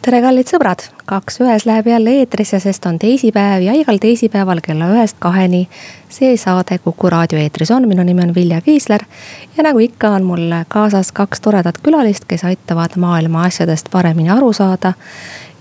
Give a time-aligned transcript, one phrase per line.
[0.00, 4.88] tere, kallid sõbrad, kaks ühes läheb jälle eetrisse, sest on teisipäev ja igal teisipäeval kella
[4.94, 5.66] ühest kaheni
[6.08, 9.04] see saade Kuku raadio eetris on, minu nimi on Vilja Kiisler.
[9.56, 14.52] ja nagu ikka, on mul kaasas kaks toredat külalist, kes aitavad maailma asjadest paremini aru
[14.52, 14.92] saada.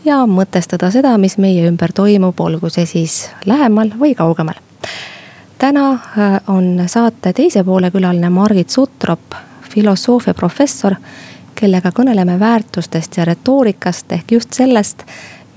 [0.05, 4.55] ja mõtestada seda, mis meie ümber toimub, olgu see siis lähemal või kaugemal.
[5.58, 9.35] täna äh, on saate teise poole külaline Margit Sutrop,
[9.69, 10.95] filosoofiaprofessor
[11.59, 15.04] kellega kõneleme väärtustest ja retoorikast ehk just sellest,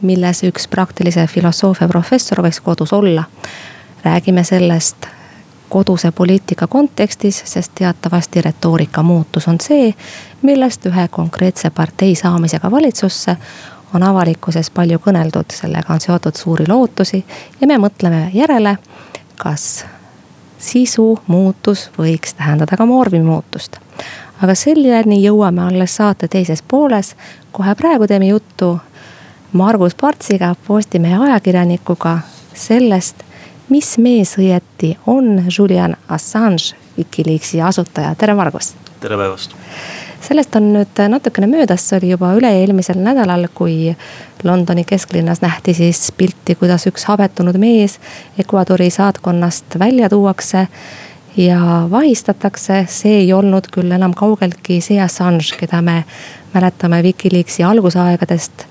[0.03, 3.25] milles üks praktilise filosoofia professor võiks kodus olla.
[4.05, 5.07] räägime sellest
[5.69, 9.95] koduse poliitika kontekstis, sest teatavasti retoorika muutus on see,
[10.43, 13.37] millest ühe konkreetse partei saamisega valitsusse
[13.95, 17.25] on avalikkuses palju kõneldud, sellega on seotud suuri lootusi
[17.61, 18.77] ja me mõtleme järele,
[19.37, 19.85] kas
[20.59, 23.82] sisu muutus võiks tähendada ka vormi muutust
[24.43, 27.15] aga selleni jõuame alles saate teises pooles.
[27.53, 28.79] kohe praegu teeme juttu
[29.53, 32.19] Margus Partsiga, Postimehe ajakirjanikuga
[32.55, 33.17] sellest,
[33.69, 38.75] mis mees õieti on Julian Assange, Wikileaksi asutaja, tere Margus.
[39.01, 39.55] tere päevast
[40.23, 43.91] sellest on nüüd natukene möödas, see oli juba üle-eelmisel nädalal, kui
[44.45, 47.99] Londoni kesklinnas nähti siis pilti, kuidas üks habetunud mees
[48.39, 50.69] Ecuadori saatkonnast välja tuuakse
[51.37, 56.05] ja vahistatakse, see ei olnud küll enam kaugeltki see Assange, keda me
[56.55, 58.67] mäletame Wikileaksi algusaegadest.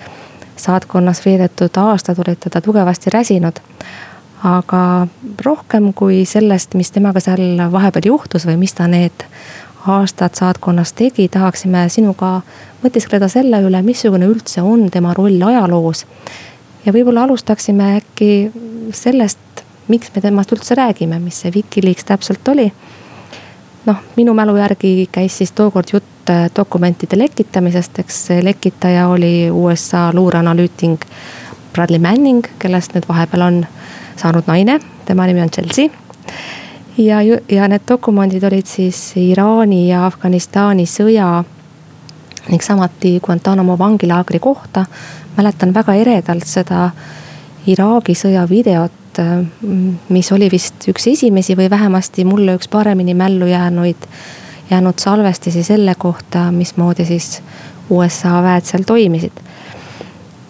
[0.62, 3.60] saatkonnas veedetud aastad olid teda tugevasti räsinud.
[4.44, 5.08] aga
[5.46, 9.26] rohkem kui sellest, mis temaga seal vahepeal juhtus või mis ta need
[9.88, 12.42] aastad saatkonnas tegi, tahaksime sinuga
[12.84, 16.06] mõtiskleda selle üle, missugune üldse on tema roll ajaloos.
[16.86, 18.52] ja võib-olla alustaksime äkki
[18.94, 22.72] sellest miks me temast üldse räägime, mis see Wikileaks täpselt oli.
[23.86, 30.12] noh, minu mälu järgi käis siis tookord jutt äh, dokumentide lekitamisest, eks lekitaja oli USA
[30.14, 31.06] luureanalüütik
[31.74, 33.66] Bradley Manning, kellest nüüd vahepeal on
[34.20, 35.90] saanud naine, tema nimi on Chelsea
[36.98, 41.44] ja, ja need dokumendid olid siis Iraani ja Afganistani sõja
[42.50, 44.86] ning samuti Guantanamo vangilaagri kohta.
[45.38, 46.90] mäletan väga eredalt seda
[47.68, 49.46] Iraagi sõja videot Äh,
[50.10, 54.08] mis oli vist üks esimesi või vähemasti mulle üks paremini mällu jäänuid,
[54.70, 57.42] jäänud salvestisi selle kohta, mismoodi siis
[57.90, 59.42] USA väed seal toimisid.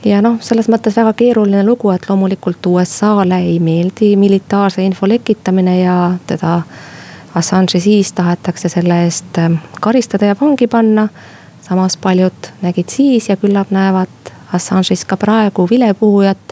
[0.06, 5.80] ja noh, selles mõttes väga keeruline lugu, et loomulikult USA-le ei meeldi militaarse info lekitamine
[5.82, 6.62] ja teda.
[7.32, 9.52] Assange'i siis tahetakse selle eest äh,
[9.82, 11.08] karistada ja vangi panna.
[11.62, 16.51] samas paljud nägid siis ja küllap näevad Assange'is ka praegu vilepuhujat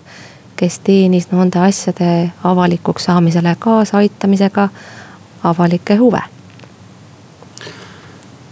[0.60, 4.70] kes teenis nende asjade avalikuks saamisele kaasaaitamisega
[5.44, 6.22] avalikke huve.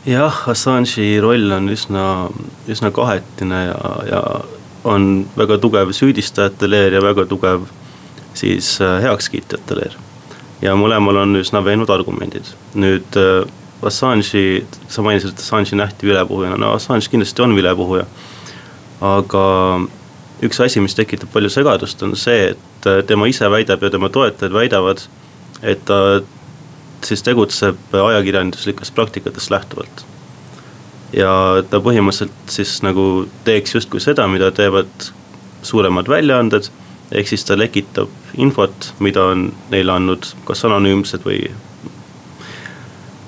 [0.05, 2.03] jah, Assange'i roll on üsna,
[2.71, 4.21] üsna kahetine ja, ja
[4.87, 7.67] on väga tugev süüdistajate leer ja väga tugev
[8.37, 9.99] siis äh, heakskiitjate leer.
[10.61, 13.43] ja mõlemal on üsna veenvad argumendid, nüüd äh,
[13.85, 18.05] Assange'i, sa mainisid, et Assange'i nähti vilepuhujana, no Assange kindlasti on vilepuhuja.
[19.01, 19.43] aga
[20.43, 24.09] üks asi, mis tekitab palju segadust, on see, et äh, tema ise väidab ja tema
[24.13, 25.01] toetajad väidavad,
[25.63, 26.21] et ta
[27.05, 30.05] siis tegutseb ajakirjanduslikest praktikatest lähtuvalt.
[31.13, 35.11] ja ta põhimõtteliselt siis nagu teeks justkui seda, mida teevad
[35.63, 36.69] suuremad väljaanded.
[37.11, 41.51] ehk siis ta lekitab infot, mida on neile andnud kas anonüümsed või,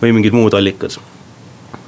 [0.01, 0.99] või mingid muud allikad.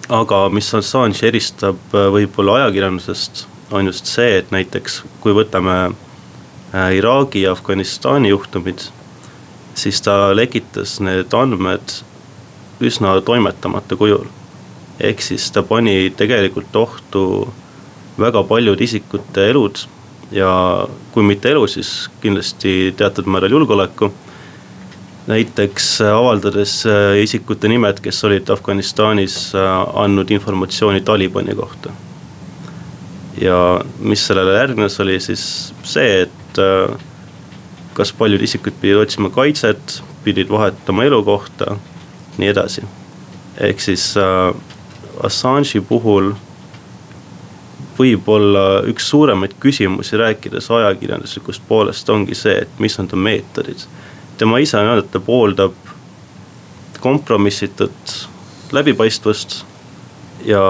[0.09, 6.95] aga mis Assange eristab äh, võib-olla ajakirjandusest on just see, et näiteks kui võtame äh,
[6.97, 8.83] Iraagi ja Afganistani juhtumid,
[9.75, 12.01] siis ta lekitas need andmed
[12.81, 14.27] üsna toimetamata kujul.
[14.99, 17.23] ehk siis ta pani tegelikult ohtu
[18.19, 19.79] väga paljude isikute elud
[20.31, 20.51] ja
[21.11, 24.11] kui mitte elu, siis kindlasti teatud määral julgeoleku.
[25.27, 29.53] näiteks äh, avaldades äh, isikute nimed, kes olid Afganistanis
[29.93, 32.10] andnud informatsiooni Talibani kohta
[33.41, 35.43] ja mis sellele järgnes, oli siis
[35.83, 36.95] see, et äh,
[37.93, 41.77] kas paljud isikud pidid otsima kaitset, pidid vahetama elukohta,
[42.37, 42.83] nii edasi.
[43.57, 44.55] ehk siis äh,
[45.23, 46.31] Assange'i puhul
[47.99, 53.85] võib-olla üks suuremaid küsimusi rääkides ajakirjanduslikust poolest ongi see, et mis on ta meetodid.
[54.37, 55.73] tema ise on öelnud, et ta pooldab
[57.01, 58.15] kompromissitut
[58.71, 59.65] läbipaistvust
[60.45, 60.61] ja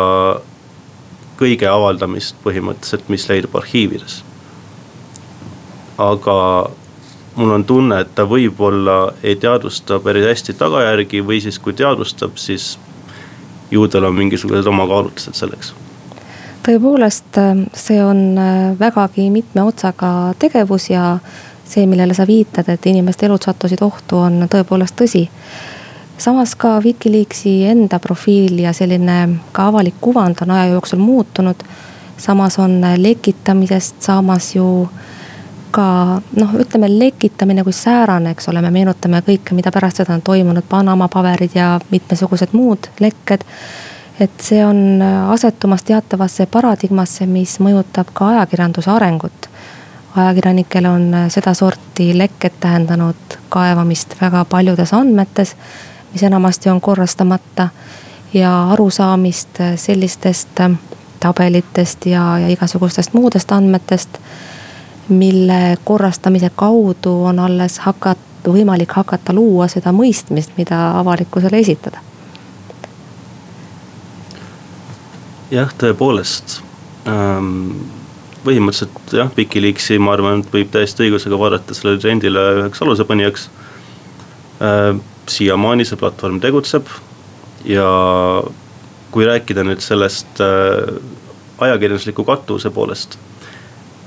[1.41, 4.21] kõige avaldamist põhimõtteliselt, mis leidub arhiivides.
[6.01, 6.35] aga
[7.35, 12.37] mul on tunne, et ta võib-olla ei teadvusta päris hästi tagajärgi või siis kui teadvustab,
[12.37, 12.77] siis
[13.71, 15.73] ju tal on mingisugused oma kaalutlused selleks
[16.61, 17.37] tõepoolest,
[17.73, 21.15] see on äh, vägagi mitme otsaga tegevus ja
[21.65, 25.25] see, millele sa viitad, et inimeste elud sattusid ohtu, on tõepoolest tõsi.
[26.21, 31.55] Samas ka Wikileaksi enda profiil ja selline ka avalik kuvand on aja jooksul muutunud.
[32.17, 34.89] samas on lekitamisest saamas ju
[35.71, 40.21] ka noh, ütleme lekitamine kui säärane, eks ole, me meenutame kõike, mida pärast seda on
[40.21, 43.41] toimunud, Panama paberid ja mitmesugused muud lekked.
[44.19, 45.01] et see on
[45.33, 49.49] asetumas teatavasse paradigmasse, mis mõjutab ka ajakirjanduse arengut
[50.15, 55.55] ajakirjanikele on sedasorti lekked tähendanud kaevamist väga paljudes andmetes,
[56.13, 57.69] mis enamasti on korrastamata.
[58.33, 60.59] ja arusaamist sellistest
[61.19, 64.17] tabelitest ja, ja igasugustest muudest andmetest,
[65.09, 71.99] mille korrastamise kaudu on alles hakat-, võimalik hakata luua seda mõistmist, mida avalikkusele esitada.
[75.51, 76.61] jah, tõepoolest
[77.07, 77.81] ähm
[78.45, 83.49] põhimõtteliselt jah, Wikileaksi ma arvan, et võib täiesti õigusega vaadata sellele trendile üheks alusepanijaks
[84.61, 84.95] äh,.
[85.29, 86.87] Siiamaani see platvorm tegutseb
[87.65, 87.87] ja
[89.11, 90.95] kui rääkida nüüd sellest äh,
[91.61, 93.17] ajakirjandusliku kattuvuse poolest,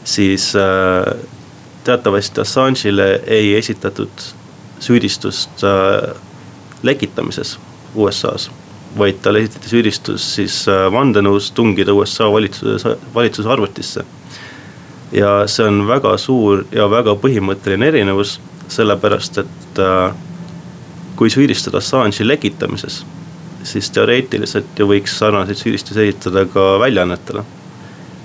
[0.04, 1.14] siis äh,
[1.84, 4.28] teatavasti Assange'ile ei esitatud
[4.80, 6.16] süüdistust äh,
[6.82, 7.58] lekitamises
[7.94, 8.50] USA-s
[8.98, 10.60] vaid talle esitati süüdistus siis
[10.92, 14.04] vandenõus tungida USA valitsuse, valitsuse arvutisse.
[15.12, 18.36] Ja see on väga suur ja väga põhimõtteline erinevus,
[18.70, 19.80] sellepärast et
[21.16, 23.04] kui süüdistada Assange'i lekitamises,
[23.62, 27.44] siis teoreetiliselt ju võiks sarnaseid süüdistusi esitada ka väljaannetele.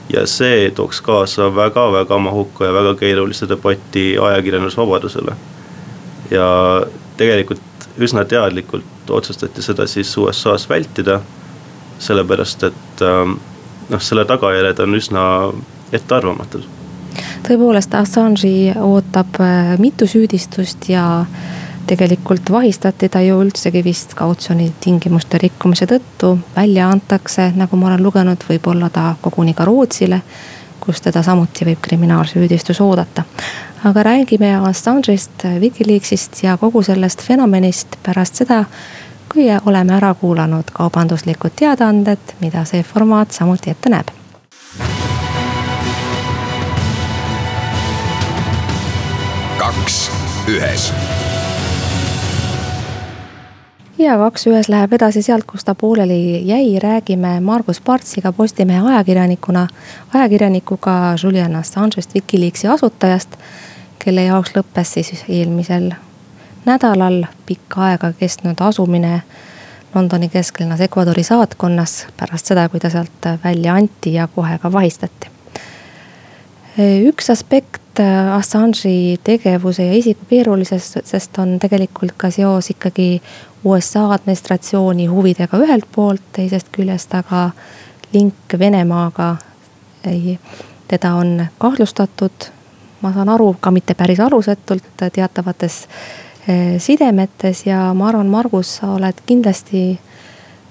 [0.09, 5.35] ja see tooks kaasa väga-väga mahuka ja väga keerulise debati ajakirjandusvabadusele.
[6.31, 6.47] ja
[7.17, 7.61] tegelikult
[7.99, 11.21] üsna teadlikult otsustati seda siis USA-s vältida.
[11.99, 13.37] sellepärast, et äh,
[13.89, 15.23] noh, selle tagajärjed on üsna
[15.91, 16.63] ettearvamatud.
[17.47, 21.25] tõepoolest, Assange'i ootab äh, mitu süüdistust ja
[21.89, 26.37] tegelikult vahistati ta ju üldsegi vist kautsjoni tingimuste rikkumise tõttu.
[26.55, 30.21] välja antakse, nagu ma olen lugenud, võib-olla ta koguni ka Rootsile,
[30.79, 33.23] kus teda samuti võib kriminaalsüüdistus oodata.
[33.83, 38.63] aga räägime Assange'ist, Wikileaksist ja kogu sellest fenomenist pärast seda,
[39.33, 44.19] kui oleme ära kuulanud kaubanduslikud teadaanded, mida see formaat samuti ette näeb
[49.59, 50.11] kaks
[50.47, 50.93] ühes.
[53.99, 59.67] Ja kaks ühes läheb edasi sealt, kus ta pooleli jäi, räägime Margus Partsiga, Postimehe ajakirjanikuna,
[60.13, 63.35] ajakirjanikuga Julian Assange'ist, Wikileaksi asutajast,
[63.99, 65.91] kelle jaoks lõppes siis eelmisel
[66.65, 69.21] nädalal pikka aega kestnud asumine
[69.95, 75.38] Londoni kesklinnas Ecuadori saatkonnas pärast seda, kui ta sealt välja anti ja kohe ka vahistati.
[76.79, 83.21] Üks aspekt Äh, Assange'i tegevuse ja isiku keerulises, sest on tegelikult ka seos ikkagi
[83.67, 87.49] USA administratsiooni huvidega ühelt poolt, teisest küljest aga
[88.13, 89.35] link Venemaaga.
[90.87, 92.47] teda on kahtlustatud,
[93.01, 95.87] ma saan aru, ka mitte päris alusetult teatavates
[96.49, 99.99] äh, sidemetes ja ma arvan, Margus, sa oled kindlasti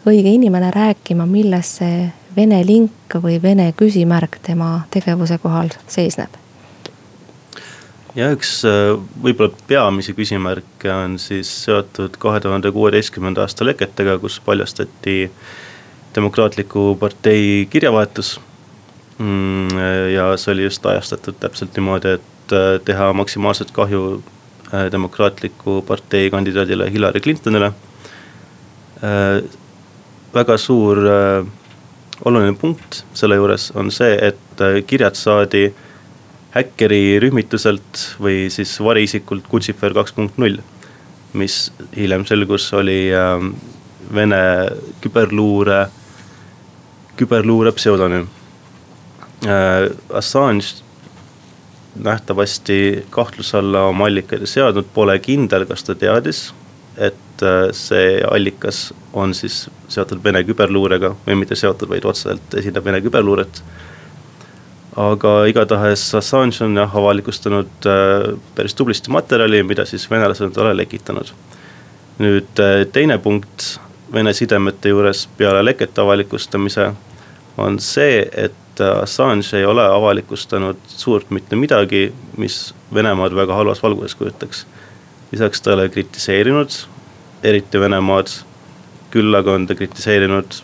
[0.07, 6.39] õige inimene rääkima, milles see Vene link või Vene küsimärk tema tegevuse kohal seisneb
[8.19, 14.41] ja üks äh, võib-olla peamisi küsimärke on siis seotud kahe tuhande kuueteistkümnenda aasta leketega, kus
[14.45, 15.29] paljastati
[16.17, 18.39] demokraatliku partei kirjavahetus.
[19.19, 19.71] Mm,
[20.15, 24.03] ja see oli just ajastatud täpselt niimoodi, et äh, teha maksimaalset kahju
[24.73, 27.73] äh, demokraatliku partei kandidaadile Hillary Clintonile.
[30.35, 30.99] väga suur
[32.25, 35.69] oluline punkt selle juures on see, et kirjad saadi
[36.55, 40.59] häkkeri rühmituselt või siis variisikult Kutsifer kaks punkt null.
[41.33, 43.53] mis hiljem selgus, oli ähm,
[44.15, 44.71] Vene
[45.03, 45.91] küberluure,
[47.17, 48.25] küberluure pseudonüüm.
[49.45, 50.81] Äh, Assange
[51.95, 56.49] nähtavasti kahtluse alla oma allikaid ei seadnud, pole kindel, kas ta teadis,
[56.99, 62.89] et äh, see allikas on siis seotud Vene küberluurega või mitte seotud, vaid otseselt esindab
[62.89, 63.63] Vene küberluuret
[64.99, 70.77] aga igatahes Assange on jah, avalikustanud äh, päris tublisti materjali, mida siis venelased on talle
[70.77, 71.35] lekitanud.
[72.19, 73.79] nüüd teine punkt
[74.13, 76.89] Vene sidemete juures peale lekete avalikustamise
[77.61, 84.15] on see, et Assange ei ole avalikustanud suurt mitte midagi, mis Venemaad väga halvas valguses
[84.15, 84.67] kujutaks.
[85.33, 86.79] Lisaks ta ei ole kritiseerinud
[87.43, 88.31] eriti Venemaad,
[89.13, 90.61] küll aga on ta kritiseerinud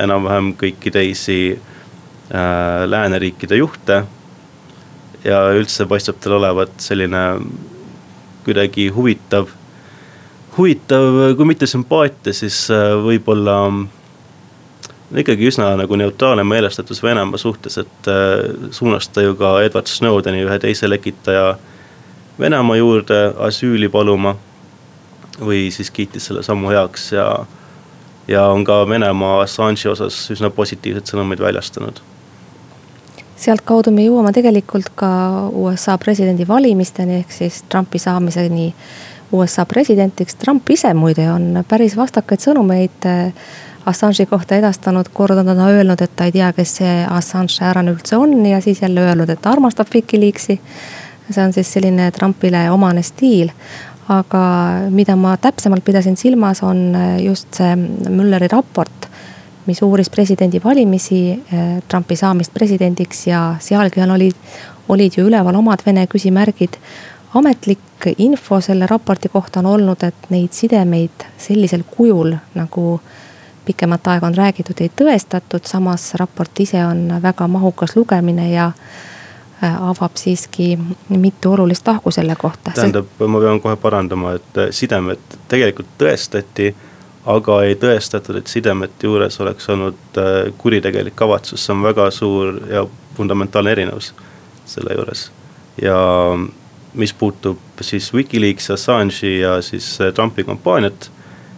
[0.00, 4.04] enam-vähem kõiki teisi äh, lääneriikide juhte.
[5.24, 7.18] ja üldse paistab tal olevat selline
[8.44, 9.50] kuidagi huvitav,
[10.56, 13.56] huvitav, kui mitte sümpaatia, siis äh, võib-olla
[15.20, 20.46] ikkagi üsna nagu neutraalne meelestatus Venemaa suhtes, et äh, suunas ta ju ka Edward Snowdeni,
[20.46, 21.58] ühe teise lekitaja
[22.40, 24.36] Venemaa juurde asüüli paluma.
[25.40, 27.46] või siis kiitis selle sammu heaks ja,
[28.28, 32.02] ja on ka Venemaa Assange'i osas üsna positiivseid sõnumeid väljastanud
[33.40, 35.10] sealtkaudu me jõuame tegelikult ka
[35.56, 38.74] USA presidendivalimisteni ehk siis Trumpi saamiseni
[39.32, 40.34] USA presidendiks.
[40.34, 43.32] Trump ise muide on päris vastakaid sõnumeid äh,
[43.86, 47.94] Assange'i kohta edastanud, kord on ta öelnud, et ta ei tea, kes see Assange säärane
[47.94, 50.60] üldse on ja siis jälle öelnud, et ta armastab Wikileaksi.
[51.30, 53.52] See on siis selline Trumpile omane stiil.
[54.10, 54.40] aga
[54.90, 57.76] mida ma täpsemalt pidasin silmas, on just see
[58.10, 59.06] Mülleri raport,
[59.66, 64.34] mis uuris presidendivalimisi, eh, Trumpi saamist presidendiks ja sealgi on, olid,
[64.88, 66.80] olid ju üleval omad Vene küsimärgid
[67.34, 73.00] ametlik info selle raporti kohta on olnud, et neid sidemeid sellisel kujul nagu
[73.64, 79.10] pikemat aega on räägitud, ei tõestatud, samas raport ise on väga mahukas lugemine ja äh,
[79.62, 82.70] avab siiski mitu olulist tahku selle kohta.
[82.74, 86.72] tähendab, ma pean kohe parandama, et äh, sidemed tegelikult tõestati,
[87.26, 92.56] aga ei tõestatud, et sidemete juures oleks olnud äh, kuritegelik kavatsus, see on väga suur
[92.70, 92.86] ja
[93.16, 94.14] fundamentaalne erinevus
[94.66, 95.30] selle juures.
[95.82, 95.98] ja
[96.94, 101.10] mis puutub siis Wikileaks, Assange'i ja siis Trumpi kampaaniat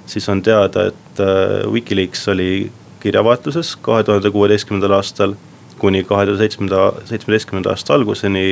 [0.07, 5.35] siis on teada, et äh, Wikileaks oli kirjavahetuses kahe tuhande kuueteistkümnendal aastal
[5.83, 8.45] kuni kahe tuhande seitsmenda, seitsmeteistkümnenda aasta alguseni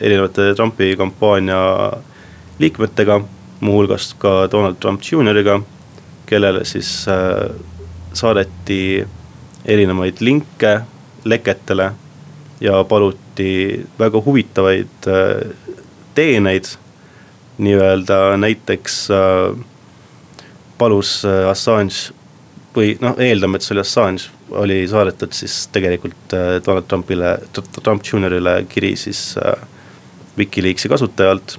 [0.00, 1.58] erinevate Trumpi kampaania
[2.58, 3.20] liikmetega,
[3.60, 5.60] muuhulgas ka Donald Trump Junioriga,
[6.26, 7.54] kellele siis äh,
[8.12, 9.06] saadeti
[9.64, 10.80] erinevaid linke
[11.24, 11.92] leketele
[12.60, 15.54] ja paluti väga huvitavaid äh,
[16.14, 16.74] teeneid,
[17.58, 19.64] nii-öelda näiteks äh,
[20.78, 22.14] palus äh, Assange
[22.74, 27.38] või noh, eeldame, et see oli Assange, oli saadetud siis tegelikult äh, Donald Trumpile,
[27.82, 29.68] Trump Juniorile kiri siis äh,
[30.38, 31.58] Wikileaksi kasutajalt.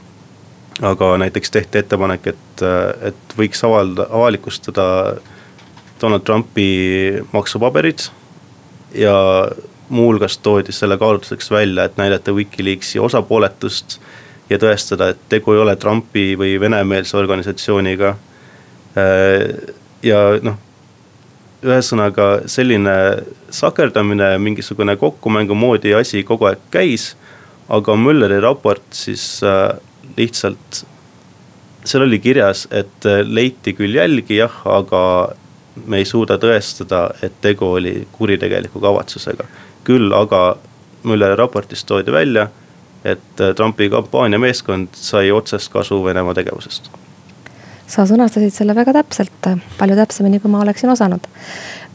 [0.82, 2.62] aga näiteks tehti ettepanek, et,
[3.08, 5.16] et võiks avalda, avalikustada
[6.02, 8.10] Donald Trumpi maksupaberid.
[8.94, 9.16] ja
[9.90, 14.00] muuhulgas toodi selle kaalutluseks välja, et näidata Wikileaksi osapooletust
[14.50, 18.16] ja tõestada, et tegu ei ole Trumpi või venemeelse organisatsiooniga
[18.96, 19.74] Äh,
[20.04, 20.56] ja noh,
[21.66, 22.96] ühesõnaga selline
[23.54, 27.16] sakerdamine, mingisugune kokkumängu moodi asi kogu aeg käis.
[27.70, 29.72] aga Mülleri raport siis äh,
[30.18, 30.84] lihtsalt,
[31.84, 35.34] seal oli kirjas, et äh, leiti küll jälgi jah, aga
[35.86, 39.46] me ei suuda tõestada, et tegu oli kuritegeliku kavatsusega.
[39.84, 40.58] küll aga
[41.04, 42.50] Mülleri raportis toodi välja,
[43.04, 46.90] et Trumpi kampaaniameeskond sai otsest kasu Venemaa tegevusest
[47.88, 51.28] sa sõnastasid selle väga täpselt, palju täpsemini, kui ma oleksin osanud.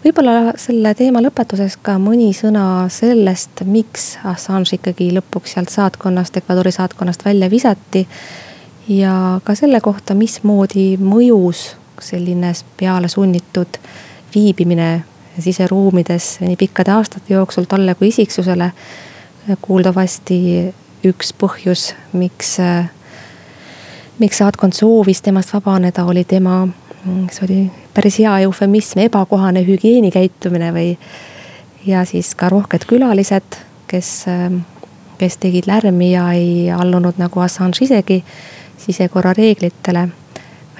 [0.04, 6.72] võib-olla selle teema lõpetuseks ka mõni sõna sellest, miks Assange ikkagi lõpuks sealt saatkonnast, Ecuadori
[6.72, 8.06] saatkonnast välja visati.
[8.88, 13.78] ja ka selle kohta, mismoodi mõjus selline peale sunnitud
[14.34, 15.04] viibimine
[15.38, 18.72] siseruumides nii pikkade aastate jooksul talle kui isiksusele.
[19.62, 22.58] kuuldavasti üks põhjus, miks
[24.20, 26.68] miks saatkond soovis temast vabaneda, oli tema,
[27.32, 27.60] see oli
[27.94, 30.96] päris hea eufemism, ebakohane hügieenikäitumine või.
[31.86, 33.56] ja siis ka rohked külalised,
[33.88, 34.10] kes,
[35.18, 38.24] kes tegid lärmi ja ei allunud nagu Assange isegi
[38.78, 40.08] sisekorra reeglitele.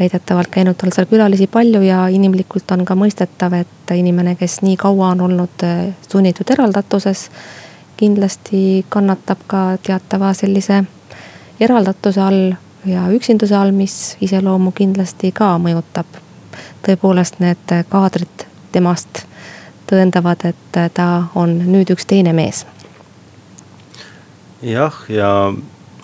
[0.00, 4.76] väidetavalt käinud tal seal külalisi palju ja inimlikult on ka mõistetav, et inimene, kes nii
[4.76, 5.66] kaua on olnud
[6.09, 7.30] sunnitud eraldatuses.
[7.97, 10.85] kindlasti kannatab ka teatava sellise
[11.61, 12.52] eraldatuse all
[12.87, 16.07] ja üksinduse all, mis iseloomu kindlasti ka mõjutab.
[16.87, 19.25] tõepoolest, need kaadrid temast
[19.91, 22.67] tõendavad, et ta on nüüd üks teine mees.
[24.63, 25.53] jah, ja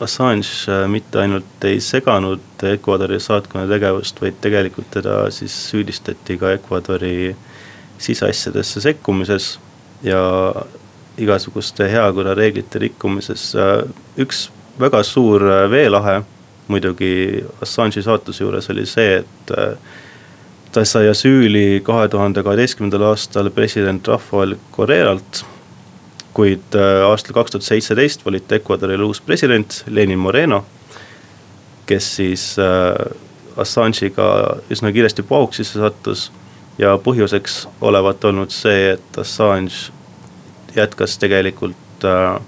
[0.00, 6.50] Assange äh, mitte ainult ei seganud Ecuadori saatkonna tegevust, vaid tegelikult teda siis süüdistati ka
[6.52, 7.36] Ecuadori
[7.98, 9.54] siseasjadesse sekkumises
[10.04, 10.20] ja
[11.16, 13.54] igasuguste heakorra reeglite rikkumises.
[13.56, 13.86] Äh,
[14.20, 16.20] üks väga suur äh, veelahe
[16.68, 19.76] muidugi Assange'i saatuse juures oli see, et äh,
[20.72, 25.44] ta sai asüüli kahe tuhande kaheteistkümnendal aastal president Rafael Correralt.
[26.36, 30.64] kuid äh, aastal kaks tuhat seitseteist valiti Ecuadoril uus president Lenin Moreno,
[31.86, 32.56] kes siis
[33.56, 34.26] Assange'iga
[34.70, 36.30] üsna kiiresti pauksisse sattus
[36.78, 39.92] ja põhjuseks olevat olnud see, et Assange
[40.76, 42.40] jätkas tegelikult äh,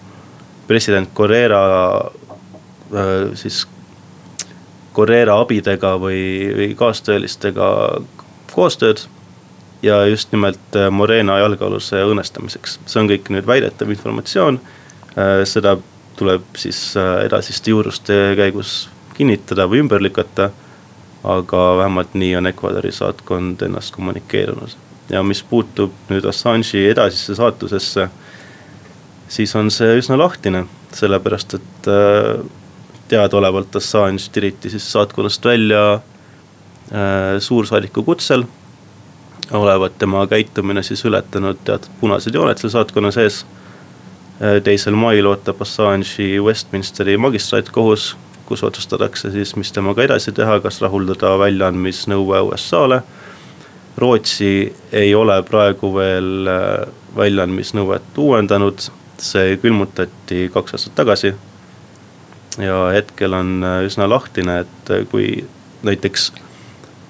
[0.67, 1.63] president Correra
[2.05, 3.65] äh, siis
[4.99, 6.21] Correra abidega või,
[6.59, 7.69] või kaastöölistega
[8.53, 9.07] koostööd.
[9.83, 14.61] ja just nimelt äh, Morena jalgealuse õõnestamiseks, see on kõik nüüd väidetav informatsioon.
[15.45, 15.77] seda
[16.17, 16.79] tuleb siis
[17.25, 20.51] edasiste juuruste käigus kinnitada või ümber lükata
[21.25, 24.71] aga vähemalt nii on Ecuadori saatkond ennast kommunikeerunud.
[25.11, 28.09] ja mis puutub nüüd Assange'i edasisse saatusesse,
[29.29, 32.43] siis on see üsna lahtine, sellepärast et äh,
[33.09, 38.45] teadaolevalt Assange tiriti siis saatkonnast välja äh, suursaadiku kutsel.
[39.53, 43.47] olevat tema käitumine siis ületanud teatud punased jooned seal saatkonna sees.
[44.43, 48.17] Äh, teisel mail ootab Assange'i Westminsteri magistraatkohus
[48.49, 53.03] kus otsustatakse siis, mis temaga edasi teha, kas rahuldada väljaandmisnõue USA-le.
[53.99, 54.53] Rootsi
[54.95, 56.87] ei ole praegu veel äh,
[57.17, 58.89] väljaandmisnõuet uuendanud,
[59.21, 61.35] see külmutati kaks aastat tagasi.
[62.59, 65.45] Ja hetkel on äh, üsna lahtine, et äh, kui
[65.87, 66.33] näiteks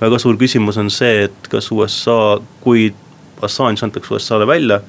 [0.00, 2.90] väga suur küsimus on see, et kas USA, kui
[3.42, 4.80] Assange antakse USA-le välja,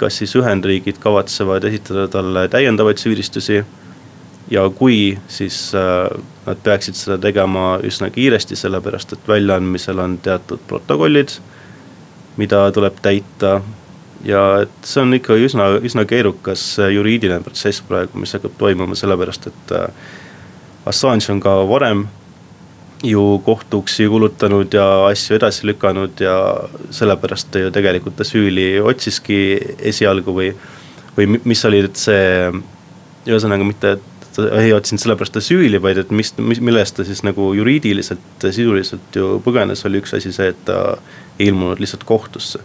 [0.00, 3.60] kas siis Ühendriigid kavatsevad esitada talle täiendavaid süüdistusi
[4.50, 6.08] ja kui, siis äh,
[6.46, 11.36] nad peaksid seda tegema üsna kiiresti, sellepärast et väljaandmisel on teatud protokollid,
[12.40, 13.60] mida tuleb täita.
[14.24, 18.98] Ja et see on ikka üsna, üsna keerukas äh, juriidiline protsess praegu, mis hakkab toimuma,
[18.98, 19.88] sellepärast et äh,
[20.90, 22.06] Assange on ka varem
[23.04, 26.34] ju kohtuuksi kulutanud ja asju edasi lükanud ja
[26.92, 29.40] sellepärast ta ju tegelikult asüüli otsiski
[29.92, 30.50] esialgu või,
[31.16, 32.50] või mis oli see
[33.28, 37.22] ühesõnaga mitte, et ei otsinud sellepärast ta süüli, vaid et mis, mis, millest ta siis
[37.26, 40.98] nagu juriidiliselt, sisuliselt ju põgenes, oli üks asi see, et ta
[41.38, 42.60] ei ilmunud lihtsalt kohtusse.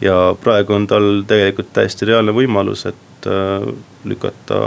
[0.00, 3.66] Ja praegu on tal tegelikult täiesti reaalne võimalus, et äh,
[4.04, 4.60] lükata,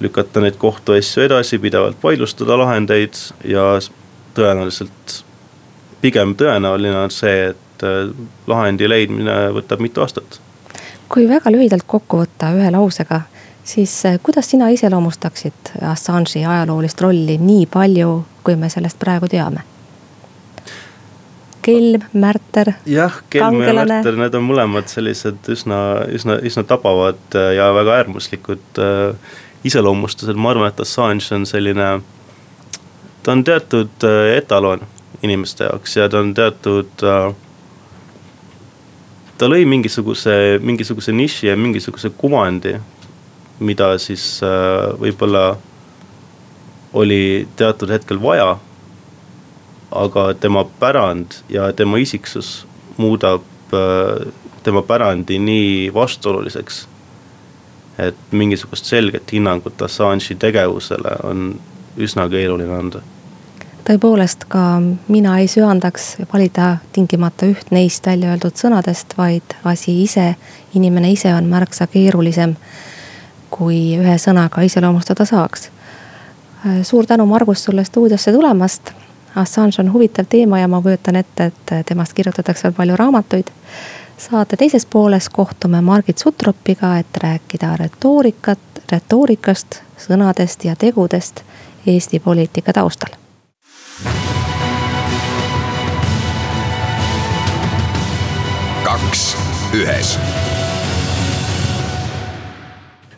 [0.00, 3.76] lükata neid kohtuasju edasi, pidevalt vaidlustada lahendeid ja
[4.36, 5.20] tõenäoliselt,
[6.00, 8.10] pigem tõenäoline on see, et äh,
[8.46, 10.40] lahendi leidmine võtab mitu aastat
[11.06, 13.20] kui väga lühidalt kokku võtta ühe lausega
[13.66, 19.60] siis eh, kuidas sina iseloomustaksid Assange'i ajaloolist rolli nii palju, kui me sellest praegu teame?
[21.66, 22.72] Kelm, märter.
[22.88, 25.80] jah, kelm ja märter, need on mõlemad sellised üsna,
[26.14, 31.88] üsna, üsna tabavad eh, ja väga äärmuslikud äh, iseloomustused, ma arvan, et Assange on selline.
[33.22, 34.86] ta on teatud äh, etalon
[35.22, 37.30] inimeste jaoks ja ta on teatud äh,
[39.36, 42.78] ta lõi mingisuguse, mingisuguse niši ja mingisuguse kuvandi
[43.58, 45.56] mida siis äh, võib-olla
[46.96, 48.56] oli teatud hetkel vaja.
[49.90, 53.42] Aga tema pärand ja tema isiksus muudab
[53.74, 56.88] äh, tema pärandi nii vastuoluliseks.
[57.98, 61.60] et mingisugust selget hinnangut Assange'i tegevusele on
[61.96, 63.00] üsna keeruline anda
[63.86, 70.34] tõepoolest ka mina ei söandaks valida tingimata üht neist välja öeldud sõnadest, vaid asi ise,
[70.74, 72.56] inimene ise on märksa keerulisem
[73.50, 75.70] kui ühe sõnaga iseloomustada saaks.
[76.82, 78.90] suur tänu, Margus, sulle stuudiosse tulemast.
[79.36, 83.46] Assange on huvitav teema ja ma kujutan ette, et temast kirjutatakse palju raamatuid.
[84.18, 88.58] saate teises pooles kohtume Margit Sutropiga, et rääkida retoorikat,
[88.92, 91.42] retoorikast, sõnadest ja tegudest
[91.86, 93.12] Eesti poliitika taustal.
[98.84, 99.36] kaks
[99.74, 100.18] ühes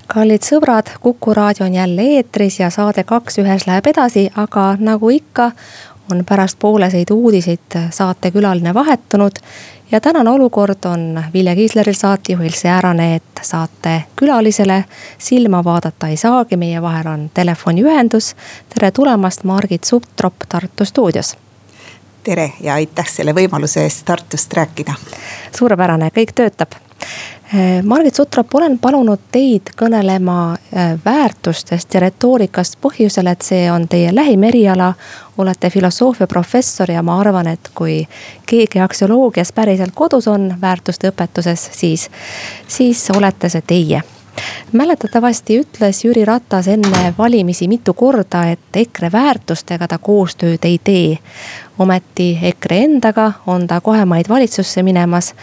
[0.09, 5.11] kallid sõbrad, Kuku raadio on jälle eetris ja saade Kaks ühes läheb edasi, aga nagu
[5.13, 5.51] ikka,
[6.11, 9.33] on pärast pooleseidu uudiseid saatekülaline vahetunud.
[9.93, 14.85] ja tänane olukord on Vilja Kiisleril saatejuhil säärane, et saatekülalisele
[15.19, 18.37] silma vaadata ei saagi, meie vahel on telefoniühendus.
[18.75, 21.37] tere tulemast, Margit Sutrop Tartu stuudios
[22.23, 24.95] tere ja aitäh selle võimaluse eest Tartust rääkida.
[25.59, 26.88] suurepärane, kõik töötab
[27.83, 34.11] Margit Sutrop, olen palunud teid kõnelema eh, väärtustest ja retoorikast põhjusel, et see on teie
[34.15, 34.93] lähim eriala.
[35.39, 38.09] olete filosoofiaprofessor ja ma arvan, et kui
[38.47, 42.11] keegi aksioloogias päriselt kodus on väärtuste õpetuses, siis,
[42.69, 44.03] siis olete see teie
[44.73, 51.19] mäletatavasti ütles Jüri Ratas enne valimisi mitu korda, et EKRE väärtustega ta koostööd ei tee.
[51.79, 55.35] ometi EKRE endaga on ta kohemaid valitsusse minemas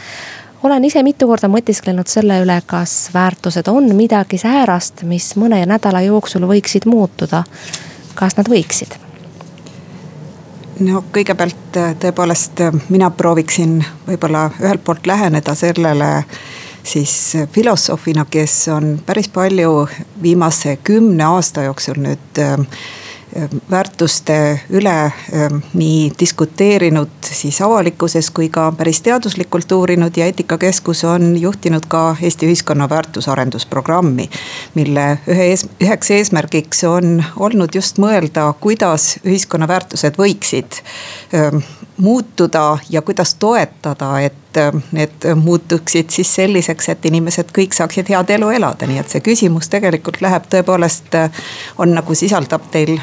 [0.66, 6.02] olen ise mitu korda mõtisklenud selle üle, kas väärtused on midagi säärast, mis mõne nädala
[6.02, 7.44] jooksul võiksid muutuda.
[8.16, 8.96] kas nad võiksid?
[10.80, 16.26] no kõigepealt äh, tõepoolest äh, mina prooviksin võib-olla ühelt poolt läheneda sellele
[16.84, 19.88] siis filosoofina, kes on päris palju
[20.22, 22.58] viimase kümne aasta jooksul nüüd äh,
[23.72, 31.36] väärtuste üle ähm, nii diskuteerinud siis avalikkuses kui ka päris teaduslikult uurinud ja eetikakeskus on
[31.42, 34.30] juhtinud ka Eesti ühiskonna väärtusarendusprogrammi.
[34.76, 40.82] mille ühe ees, üheks eesmärgiks on olnud just mõelda, kuidas ühiskonna väärtused võiksid
[41.34, 41.64] ähm,
[41.98, 44.20] muutuda ja kuidas toetada,
[44.58, 49.24] et need muutuksid siis selliseks, et inimesed kõik saaksid head elu elada, nii et see
[49.26, 51.18] küsimus tegelikult läheb tõepoolest,
[51.82, 52.96] on nagu sisaldab teil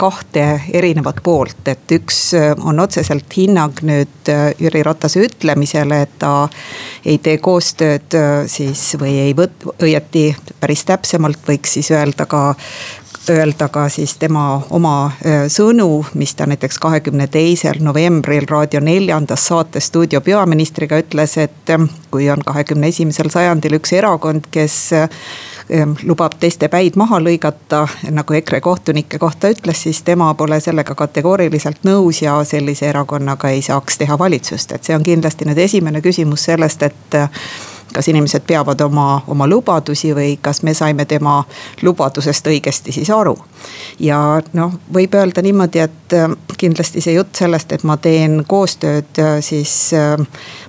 [0.00, 2.20] kahte erinevat poolt, et üks
[2.62, 6.48] on otseselt hinnang nüüd Jüri Ratase ütlemisele, et ta
[7.04, 8.18] ei tee koostööd
[8.50, 10.28] siis või ei võt-, õieti
[10.60, 12.44] päris täpsemalt võiks siis öelda ka
[13.30, 15.10] öelda ka siis tema oma
[15.48, 21.72] sõnu, mis ta näiteks kahekümne teisel novembril Raadio neljandas saates Stuudio peaministriga ütles, et
[22.10, 24.78] kui on kahekümne esimesel sajandil üks erakond, kes
[26.04, 31.84] lubab teiste päid maha lõigata, nagu EKRE kohtunike kohta ütles, siis tema pole sellega kategooriliselt
[31.88, 36.44] nõus ja sellise erakonnaga ei saaks teha valitsust, et see on kindlasti nüüd esimene küsimus
[36.50, 37.18] sellest, et
[37.92, 41.44] kas inimesed peavad oma, oma lubadusi või kas me saime tema
[41.82, 43.36] lubadusest õigesti siis aru.
[44.00, 44.18] ja
[44.52, 49.38] noh, võib öelda niimoodi, et äh, kindlasti see jutt sellest, et ma teen koostööd, äh,
[49.40, 50.18] siis äh,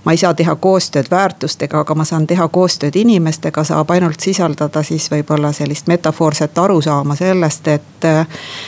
[0.05, 4.83] ma ei saa teha koostööd väärtustega, aga ma saan teha koostööd inimestega, saab ainult sisaldada
[4.83, 8.07] siis võib-olla sellist metafoorset arusaama sellest, et,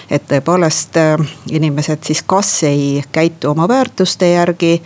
[0.10, 0.98] et tõepoolest
[1.52, 4.82] inimesed siis kas ei käitu oma väärtuste järgi.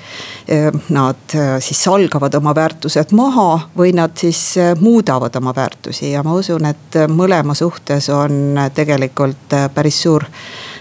[0.90, 6.34] Nad siis salgavad oma väärtused maha või nad siis äh, muudavad oma väärtusi ja ma
[6.34, 10.26] usun, et äh, mõlema suhtes on äh, tegelikult päris suur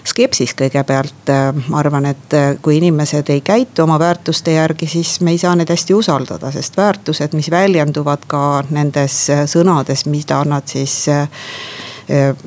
[0.05, 1.31] skepsis kõigepealt.
[1.69, 5.69] ma arvan, et kui inimesed ei käitu oma väärtuste järgi, siis me ei saa neid
[5.71, 11.05] hästi usaldada, sest väärtused, mis väljenduvad ka nendes sõnades, mida nad siis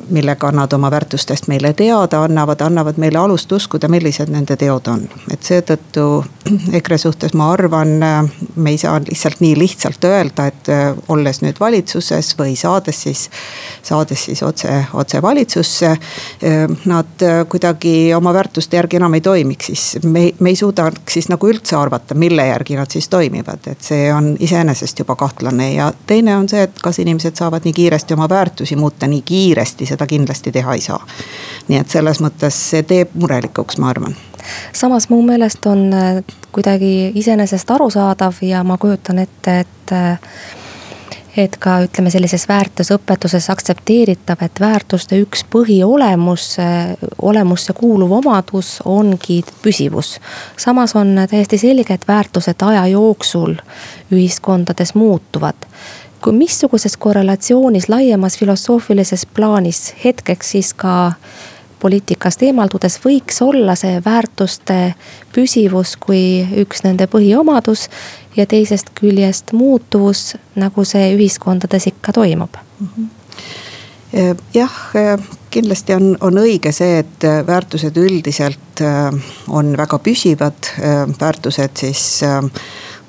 [0.09, 5.05] millega nad oma väärtustest meile teada annavad, annavad meile alust uskuda, millised nende teod on.
[5.31, 6.23] et seetõttu
[6.79, 7.93] EKRE suhtes ma arvan,
[8.55, 10.71] me ei saa lihtsalt nii lihtsalt öelda, et
[11.07, 13.29] olles nüüd valitsuses või saades siis,
[13.83, 15.93] saades siis otse, otse valitsusse.
[16.85, 21.47] Nad kuidagi oma väärtuste järgi enam ei toimiks, siis me, me ei suudaks siis nagu
[21.47, 26.35] üldse arvata, mille järgi nad siis toimivad, et see on iseenesest juba kahtlane ja teine
[26.37, 30.07] on see, et kas inimesed saavad nii kiiresti oma väärtusi muuta nii kiiresti kiiresti seda
[30.07, 30.99] kindlasti teha ei saa.
[31.67, 34.17] nii et selles mõttes see teeb murelikuks, ma arvan
[34.73, 40.19] samas mu meelest on äh, kuidagi iseenesest arusaadav ja ma kujutan ette, et äh,
[41.37, 49.41] et ka ütleme, sellises väärtusõpetuses aktsepteeritav, et väärtuste üks põhiolemus, äh, olemusse kuuluv omadus ongi
[49.61, 50.19] püsivus.
[50.57, 53.55] samas on täiesti selge, et väärtused aja jooksul
[54.11, 55.62] ühiskondades muutuvad
[56.23, 61.13] kui missuguses korrelatsioonis laiemas filosoofilises plaanis hetkeks siis ka
[61.83, 64.77] poliitikast eemaldudes võiks olla see väärtuste
[65.35, 67.89] püsivus kui üks nende põhiomadus.
[68.35, 72.87] ja teisest küljest muutuvus, nagu see ühiskondades ikka toimub mm.
[72.87, 73.11] -hmm
[74.53, 74.73] jah,
[75.49, 78.83] kindlasti on, on õige see, et väärtused üldiselt
[79.49, 80.69] on väga püsivad,
[81.19, 82.21] väärtused siis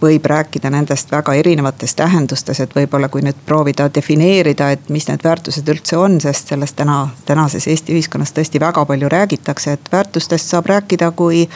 [0.05, 5.25] võib rääkida nendest väga erinevates tähendustes, et võib-olla kui nüüd proovida defineerida, et mis need
[5.25, 10.53] väärtused üldse on, sest sellest täna, tänases Eesti ühiskonnas tõesti väga palju räägitakse, et väärtustest
[10.53, 11.47] saab rääkida kui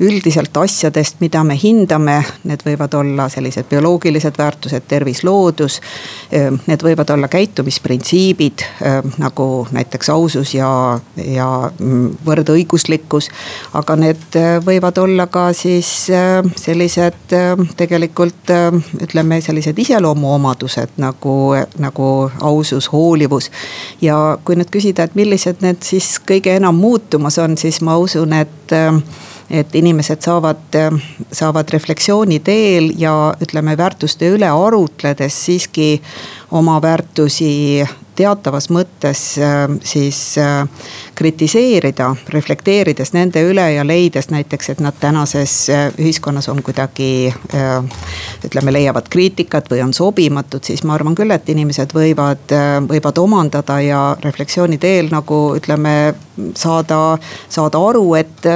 [0.00, 2.16] üldiselt asjadest, mida me hindame,
[2.48, 5.80] need võivad olla sellised bioloogilised väärtused, tervis, loodus.
[6.66, 8.64] Need võivad olla käitumisprintsiibid
[9.20, 10.70] nagu näiteks ausus ja,
[11.20, 13.28] ja mm, võrdõiguslikkus.
[13.76, 16.08] aga need võivad olla ka siis
[16.56, 17.36] sellised
[17.76, 18.54] tegelikult
[19.02, 21.36] ütleme, sellised iseloomuomadused nagu,
[21.78, 23.50] nagu ausus, hoolivus.
[24.00, 28.32] ja kui nüüd küsida, et millised need siis kõige enam muutumas on, siis ma usun,
[28.32, 28.72] et
[29.50, 30.78] et inimesed saavad,
[31.32, 35.96] saavad refleksiooni teel ja ütleme, väärtuste üle arutledes siiski
[36.50, 37.82] oma väärtusi
[38.20, 39.22] teatavas mõttes
[39.86, 40.20] siis
[41.16, 45.54] kritiseerida, reflekteerides nende üle ja leides näiteks, et nad tänases
[45.98, 47.30] ühiskonnas on kuidagi
[48.46, 52.52] ütleme, leiavad kriitikat või on sobimatud, siis ma arvan küll, et inimesed võivad,
[52.88, 55.94] võivad omandada ja refleksiooni teel nagu ütleme,
[56.56, 58.46] saada, saada aru, et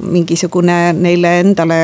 [0.00, 1.80] mingisugune neile endale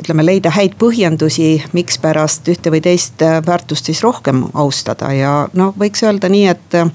[0.00, 5.12] ütleme, leida häid põhjendusi, mikspärast ühte või teist väärtust siis rohkem austada.
[5.14, 6.92] Ja noh, võiks öelda nii, et, et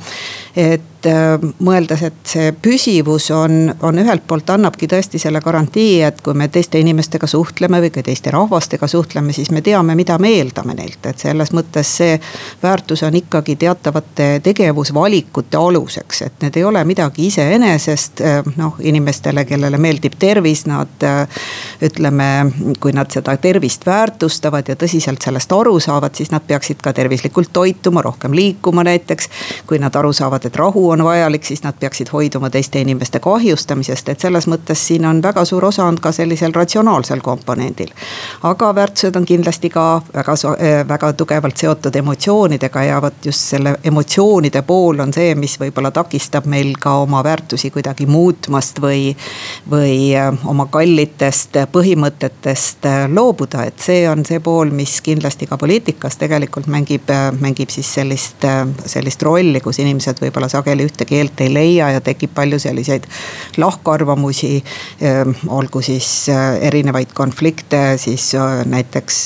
[0.56, 6.21] et äh, mõeldes, et see püsivus on, on ühelt poolt annabki tõesti selle garantii, et
[6.25, 10.31] kui me teiste inimestega suhtleme või ka teiste rahvastega suhtleme, siis me teame, mida me
[10.37, 12.19] eeldame neilt, et selles mõttes see
[12.63, 18.21] väärtus on ikkagi teatavate tegevusvalikute aluseks, et need ei ole midagi iseenesest.
[18.25, 21.45] Äh, noh, inimestele, kellele meeldib tervis, nad äh,
[21.85, 22.29] ütleme,
[22.79, 27.53] kui nad seda tervist väärtustavad ja tõsiselt sellest aru saavad, siis nad peaksid ka tervislikult
[27.53, 29.29] toituma, rohkem liikuma näiteks.
[29.67, 33.19] kui nad aru saavad, et rahu on on vajalik, siis nad peaksid hoiduma teiste inimeste
[33.19, 37.91] kahjustamisest, et selles mõttes siin on väga suur osa on ka sellisel ratsionaalsel komponendil.
[38.43, 43.75] aga väärtused on kindlasti ka väga, äh, väga tugevalt seotud emotsioonidega ja vot just selle
[43.84, 49.15] emotsioonide pool on see, mis võib-olla takistab meil ka oma väärtusi kuidagi muutmast või,
[49.71, 55.58] või äh, oma kallitest põhimõtetest äh, loobuda, et see on see pool, mis kindlasti ka
[55.58, 58.47] poliitikas tegelikult mängib, mängib siis sellist,
[58.86, 63.08] sellist rolli, kus inimesed võib-olla sageli ühte keelt ei leia ja tekib palju selliseid
[63.58, 64.63] lahkarvamusi.
[65.02, 69.19] Ehm, olgu siis äh, erinevaid konflikte siis äh, näiteks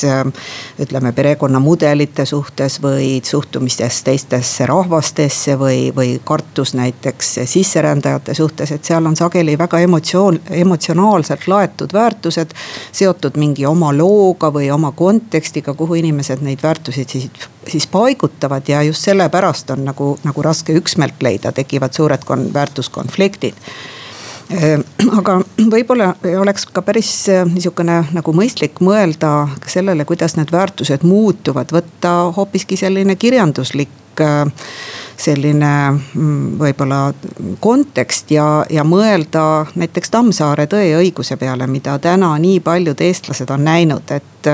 [0.80, 9.06] ütleme perekonnamudelite suhtes või suhtumistes teistesse rahvastesse või, või kartus näiteks sisserändajate suhtes, et seal
[9.06, 12.54] on sageli väga emotsioon, emotsionaalselt laetud väärtused.
[12.91, 17.30] seotud mingi oma looga või oma kontekstiga, kuhu inimesed neid väärtusi siis,
[17.69, 23.55] siis paigutavad ja just sellepärast on nagu, nagu raske üksmeelt leida tekivad suured kon-, väärtuskonfliktid.
[24.49, 24.79] Äh,
[25.17, 25.39] aga
[25.71, 32.15] võib-olla oleks ka päris äh, niisugune nagu mõistlik mõelda sellele, kuidas need väärtused muutuvad, võtta
[32.36, 33.93] hoopiski selline kirjanduslik
[35.19, 36.99] selline mm, võib-olla
[37.60, 43.51] kontekst ja, ja mõelda näiteks Tammsaare Tõe ja õiguse peale, mida täna nii paljud eestlased
[43.51, 44.49] on näinud, et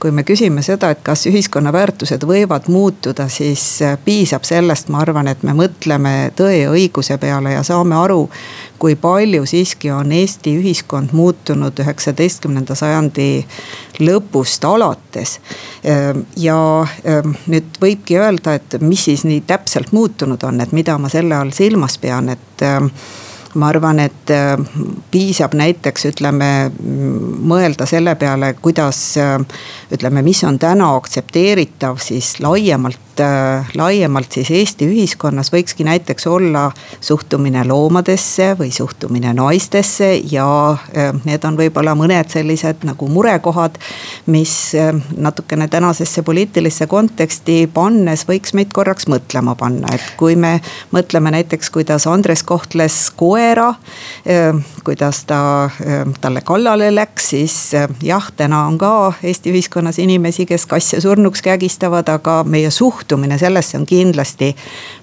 [0.00, 3.62] kui me küsime seda, et kas ühiskonna väärtused võivad muutuda, siis
[4.04, 8.24] piisab sellest, ma arvan, et me mõtleme tõe ja õiguse peale ja saame aru,
[8.80, 13.44] kui palju siiski on Eesti ühiskond muutunud üheksateistkümnenda sajandi
[14.00, 15.38] lõpust alates.
[16.36, 16.56] ja
[17.46, 21.52] nüüd võibki öelda, et mis siis nii täpselt muutunud on, et mida ma selle all
[21.56, 22.64] silmas pean, et
[23.54, 24.30] ma arvan, et
[25.10, 26.50] piisab näiteks ütleme
[27.50, 29.00] mõelda selle peale, kuidas
[29.92, 35.52] ütleme, mis on täna aktsepteeritav siis laiemalt äh, laiemalt siis Eesti ühiskonnas.
[35.52, 42.84] Võikski näiteks olla suhtumine loomadesse või suhtumine naistesse ja äh, need on võib-olla mõned sellised
[42.88, 43.78] nagu murekohad,
[44.26, 50.58] mis äh, natukene tänasesse poliitilisse konteksti pannes võiks meid korraks mõtlema panna, et kui me
[50.94, 53.39] mõtleme näiteks, kuidas Andres kohtles koera,
[53.72, 59.98] äh, kuidas ta äh, talle kallale läks, siis äh, jah, täna on ka Eesti ühiskonnas
[59.98, 64.52] inimesi, kes kasse surnuks kägistavad, aga meie suht suhtumine sellesse on kindlasti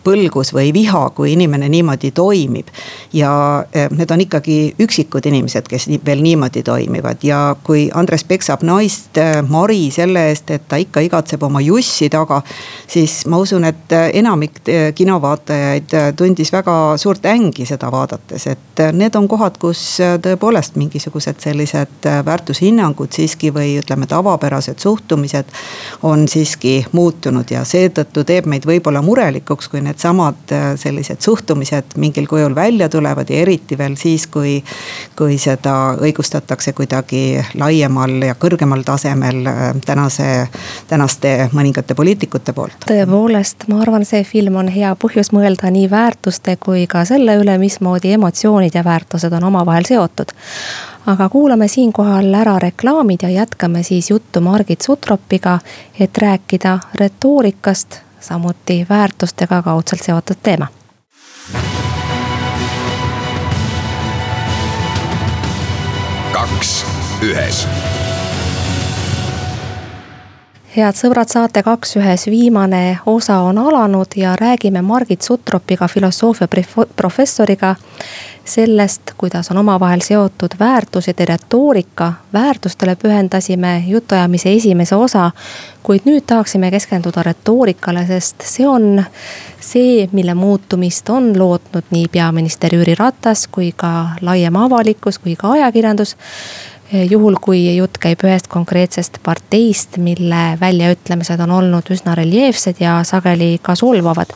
[0.06, 2.68] põlgus või viha, kui inimene niimoodi toimib.
[3.14, 9.18] ja need on ikkagi üksikud inimesed, kes veel niimoodi toimivad ja kui Andres peksab naist,
[9.18, 12.42] eh, Mari selle eest, et ta ikka igatseb oma jussi taga.
[12.88, 14.62] siis ma usun, et eh, enamik
[14.96, 17.92] kinovaatajaid tundis väga suurt ängi seda
[18.28, 25.46] vaadates, et need on kohad, kus tõepoolest mingisugused sellised väärtushinnangud siiski või ütleme, tavapärased suhtumised
[26.04, 31.98] on siiski muutunud ja see seetõttu teeb meid võib-olla murelikuks, kui needsamad äh, sellised suhtumised
[32.02, 34.64] mingil kujul välja tulevad ja eriti veel siis, kui.
[35.18, 40.48] kui seda õigustatakse kuidagi laiemal ja kõrgemal tasemel äh, tänase,
[40.88, 42.86] tänaste mõningate poliitikute poolt.
[42.90, 47.58] tõepoolest, ma arvan, see film on hea põhjus mõelda nii väärtuste kui ka selle üle,
[47.62, 50.36] mismoodi emotsioonid ja väärtused on omavahel seotud
[51.08, 55.60] aga kuulame siinkohal ära reklaamid ja jätkame siis juttu Margit Sutropiga,
[56.00, 60.68] et rääkida retoorikast, samuti väärtustega kaudselt seotud teema.
[66.32, 66.86] kaks
[67.24, 67.68] ühes
[70.78, 76.48] head sõbrad, saate kaks ühes viimane osa on alanud ja räägime Margit Sutropiga, filosoofia
[76.96, 77.76] professoriga
[78.46, 82.14] sellest, kuidas on omavahel seotud väärtused ja retoorika.
[82.34, 85.32] väärtustele pühendasime jutuajamise esimese osa,
[85.84, 89.04] kuid nüüd tahaksime keskenduda retoorikale, sest see on
[89.60, 95.52] see, mille muutumist on lootnud nii peaminister Jüri Ratas kui ka laiem avalikkus kui ka
[95.52, 96.16] ajakirjandus
[96.92, 103.58] juhul, kui jutt käib ühest konkreetsest parteist, mille väljaütlemised on olnud üsna reljeefsed ja sageli
[103.62, 104.34] ka solvavad.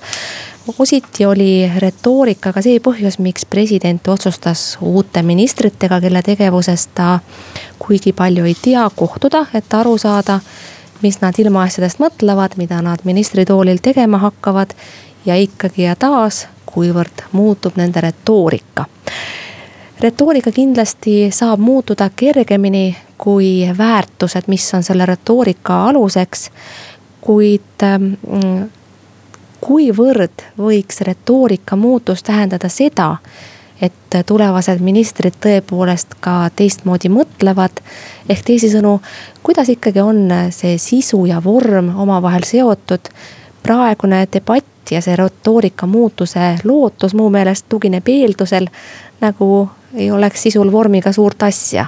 [0.78, 7.20] ositi oli retoorika ka see põhjus, miks president otsustas uute ministritega, kelle tegevusest ta
[7.80, 10.40] kuigi palju ei tea, kohtuda, et aru saada,
[11.02, 14.76] mis nad ilmaasjadest mõtlevad, mida nad ministritoolil tegema hakkavad
[15.26, 18.86] ja ikkagi ja taas, kuivõrd muutub nende retoorika
[20.02, 26.52] retoorika kindlasti saab muutuda kergemini kui väärtused, mis on selle retoorika aluseks.
[27.22, 28.14] kuid ähm,
[29.62, 33.16] kuivõrd võiks retoorika muutus tähendada seda,
[33.82, 37.82] et tulevased ministrid tõepoolest ka teistmoodi mõtlevad.
[38.30, 39.00] ehk teisisõnu,
[39.44, 43.10] kuidas ikkagi on see sisu ja vorm omavahel seotud.
[43.64, 48.68] praegune debatt ja see retoorika muutuse lootus mu meelest tugineb eeldusel
[49.22, 51.86] nagu ei oleks sisul vormiga suurt asja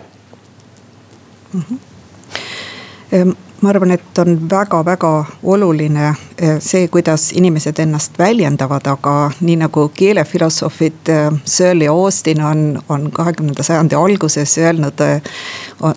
[1.54, 1.62] mm.
[1.70, 3.36] -hmm.
[3.62, 9.92] ma arvan, et on väga-väga oluline e, see, kuidas inimesed ennast väljendavad, aga nii nagu
[9.96, 15.22] keelefilosoofid e, Searle ja Austin on, on kahekümnenda sajandi alguses öelnud, e,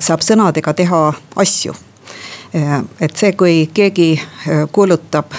[0.01, 1.75] saab sõnadega teha asju.
[3.01, 4.21] et see, kui keegi
[4.73, 5.35] kuulutab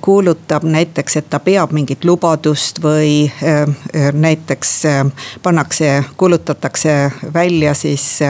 [0.00, 4.82] kuulutab näiteks, et ta peab mingit lubadust või äh, äh, näiteks
[5.42, 8.20] pannakse, kuulutatakse välja siis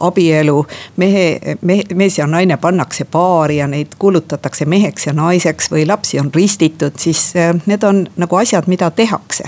[0.00, 0.66] abielu.
[0.96, 6.20] mehe, mehe, mees ja naine pannakse paari ja neid kuulutatakse meheks ja naiseks või lapsi
[6.20, 7.32] on ristitud, siis
[7.66, 9.44] need on nagu asjad, mida tehakse.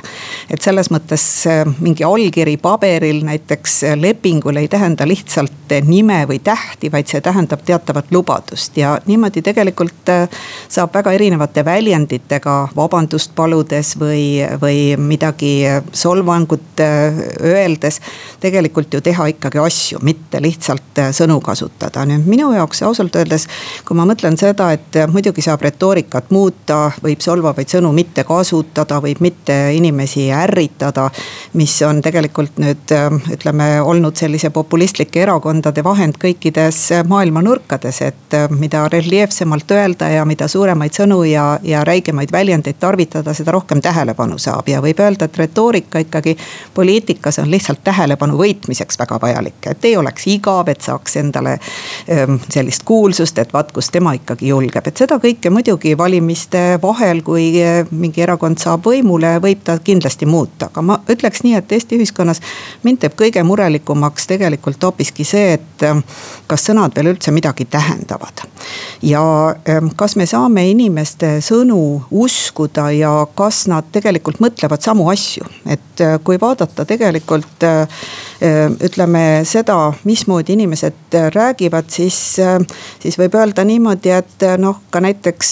[0.50, 1.44] et selles mõttes
[1.80, 8.06] mingi allkiri paberil näiteks lepingul ei tähenda lihtsalt nime või tähti, vaid see tähendab teatavat
[8.10, 10.14] lubadust ja niimoodi tegelikult
[10.68, 18.00] saab väga erinevalt erinevate väljenditega vabandust paludes või, või midagi solvangut äh, öeldes.
[18.40, 22.04] tegelikult ju teha ikkagi asju, mitte lihtsalt äh, sõnu kasutada.
[22.06, 23.48] nüüd minu jaoks ausalt öeldes,
[23.84, 29.20] kui ma mõtlen seda, et muidugi saab retoorikat muuta, võib solvavaid sõnu mitte kasutada, võib
[29.20, 31.10] mitte inimesi ärritada.
[31.54, 38.38] mis on tegelikult nüüd äh, ütleme olnud sellise populistlike erakondade vahend kõikides maailma nurkades, et
[38.50, 43.80] mida reljeefsemalt öelda ja mida suuremaid sõnu sõnu ja, ja räigemaid väljendeid tarvitada, seda rohkem
[43.80, 46.36] tähelepanu saab ja võib öelda, et retoorika ikkagi
[46.74, 49.66] poliitikas on lihtsalt tähelepanu võitmiseks väga vajalik.
[49.66, 51.58] et ei oleks igav, et saaks endale
[52.10, 57.22] ähm, sellist kuulsust, et vaat kus tema ikkagi julgeb, et seda kõike muidugi valimiste vahel,
[57.22, 61.72] kui äh, mingi erakond saab võimule, võib ta kindlasti muuta, aga ma ütleks nii, et
[61.72, 62.40] Eesti ühiskonnas
[62.82, 66.04] mind teeb kõige murelikumaks tegelikult hoopiski see, et ähm,
[66.46, 68.44] kas sõnad veel üldse midagi tähendavad.
[69.02, 69.22] ja
[69.68, 75.44] ähm, kas me saame inimesi inimeste sõnu uskuda ja kas nad tegelikult mõtlevad samu asju.
[75.66, 77.88] et äh, kui vaadata tegelikult äh,
[78.42, 82.36] äh, ütleme seda, mismoodi inimesed räägivad, siis,
[83.00, 85.50] siis võib öelda niimoodi, et noh, ka näiteks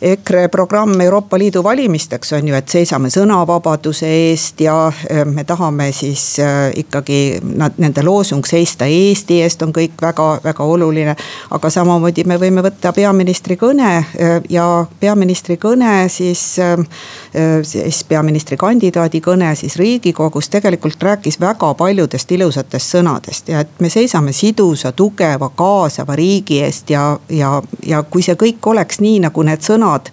[0.00, 4.92] EKRE programm Euroopa Liidu valimisteks on ju, et seisame sõnavabaduse eest ja
[5.26, 6.38] me tahame siis
[6.76, 11.16] ikkagi nad, nende loosung seista Eesti eest on kõik väga-väga oluline.
[11.50, 13.92] aga samamoodi me võime võtta peaministri kõne
[14.48, 16.84] ja ja peaministri kõne siis, äh,
[17.62, 24.34] siis peaministrikandidaadi kõne siis riigikogus tegelikult rääkis väga paljudest ilusatest sõnadest ja et me seisame
[24.36, 29.64] sidusa, tugeva, kaasava riigi eest ja, ja, ja kui see kõik oleks nii, nagu need
[29.66, 30.12] sõnad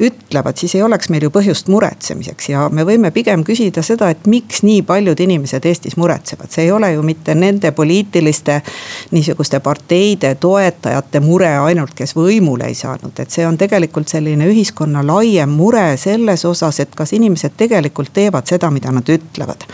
[0.00, 4.26] ütlevad, siis ei oleks meil ju põhjust muretsemiseks ja me võime pigem küsida seda, et
[4.28, 6.50] miks nii paljud inimesed Eestis muretsevad.
[6.50, 8.60] see ei ole ju mitte nende poliitiliste
[9.10, 15.06] niisuguste parteide toetajate mure ainult, kes võimule ei saanud, et see on tegelikult selline ühiskonna
[15.06, 19.64] laiem mure selles osas, et kas inimesed tegelikult teevad seda, mida nad ütlevad.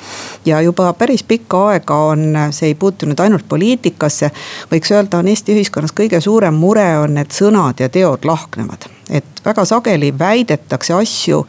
[0.44, 4.30] ja juba päris pikka aega on, see ei puutu nüüd ainult poliitikasse,
[4.70, 9.31] võiks öelda, on Eesti ühiskonnas kõige suurem mure on, et sõnad ja teod lahknevad et
[9.44, 11.46] väga sageli väidetakse asju,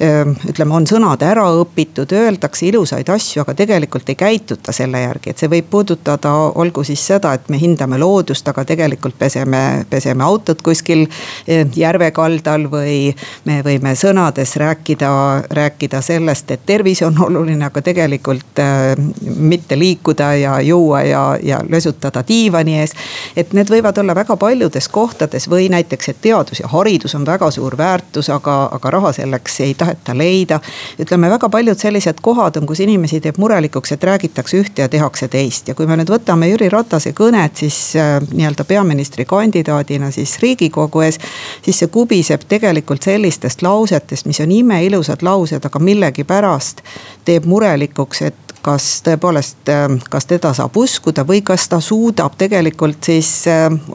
[0.00, 5.30] ehm, ütleme, on sõnad ära õpitud, öeldakse ilusaid asju, aga tegelikult ei käituta selle järgi,
[5.30, 10.24] et see võib puudutada, olgu siis seda, et me hindame loodust, aga tegelikult peseme, peseme
[10.24, 11.06] autot kuskil
[11.46, 15.10] ehm, järve kaldal või me võime sõnades rääkida,
[15.50, 18.94] rääkida sellest, et tervis on oluline, aga tegelikult äh,
[19.36, 22.92] mitte liikuda ja juua ja, ja lösutada diivani ees.
[23.36, 27.35] et need võivad olla väga paljudes kohtades või näiteks, et teadus ja haridus on väga
[27.50, 30.60] suur väärtus, aga, aga raha selleks ei taheta leida.
[31.00, 35.28] ütleme, väga paljud sellised kohad on, kus inimesi teeb murelikuks, et räägitakse ühte ja tehakse
[35.28, 41.00] teist ja kui me nüüd võtame Jüri Ratase kõnet, siis äh, nii-öelda peaministrikandidaadina siis riigikogu
[41.00, 41.18] ees.
[41.62, 46.82] siis see kubiseb tegelikult sellistest lausetest, mis on imeilusad laused, aga millegipärast
[47.24, 49.70] teeb murelikuks, et kas tõepoolest,
[50.10, 53.30] kas teda saab uskuda või kas ta suudab tegelikult siis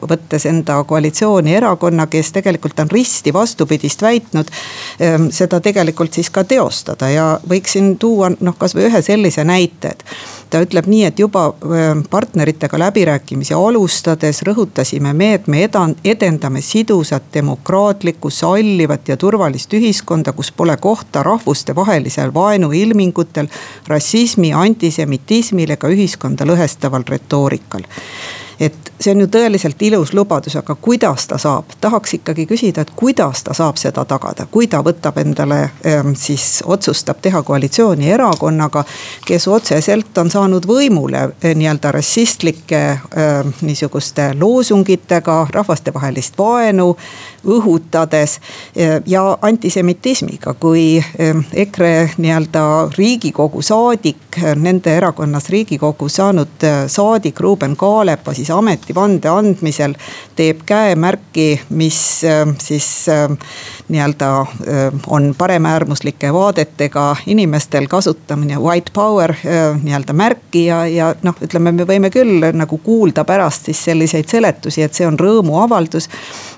[0.08, 4.52] võttes enda koalitsiooni erakonna, kes tegelikult on risti vastupidist väitnud.
[5.30, 10.04] seda tegelikult siis ka teostada ja võiksin tuua noh, kasvõi ühe sellise näite, et
[10.52, 11.46] ta ütleb nii, et juba
[12.10, 20.36] partneritega läbirääkimisi alustades rõhutasime me, et me edan-, edendame sidusat, demokraatlikku, sallivat ja turvalist ühiskonda,
[20.36, 23.48] kus pole kohta rahvustevahelisel vaenuilmingutel,
[23.88, 27.88] rassismi, antisemitismil ega ühiskonda lõhestaval retoorikal
[28.62, 32.92] et see on ju tõeliselt ilus lubadus, aga kuidas ta saab, tahaks ikkagi küsida, et
[32.96, 38.84] kuidas ta saab seda tagada, kui ta võtab endale ähm, siis otsustab teha koalitsiooni erakonnaga,
[39.26, 46.92] kes otseselt on saanud võimule äh, nii-öelda rassistlike ähm, niisuguste loosungitega, rahvastevahelist vaenu
[47.44, 52.64] õhutades äh, ja antisemitismiga, kui ähm, EKRE nii-öelda
[52.98, 59.94] riigikogu saadik, nende erakonnas riigikogu saanud äh, saadik Ruuben Kaalepa siis ametivande andmisel
[60.36, 62.22] teeb käemärki, mis
[62.58, 62.86] siis
[63.88, 64.28] nii-öelda
[65.06, 69.34] on paremäärmuslike vaadetega inimestel kasutamine, white power
[69.82, 74.82] nii-öelda märki ja, ja noh, ütleme, me võime küll nagu kuulda pärast siis selliseid seletusi,
[74.82, 76.08] et see on rõõmuavaldus.